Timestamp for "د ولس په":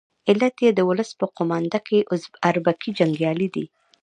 0.75-1.25